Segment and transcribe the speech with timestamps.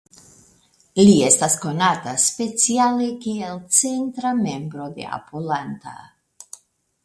[0.99, 5.95] Li estas konata speciale kiel centra membro de Apulanta.